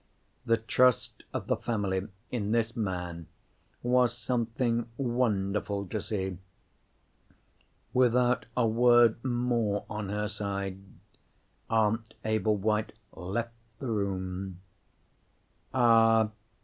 [0.47, 3.27] The trust of the family in this man
[3.83, 6.39] was something wonderful to see.
[7.93, 10.79] Without a word more, on her side,
[11.69, 14.59] Aunt Ablewhite left the room.
[15.71, 16.31] "Ah!"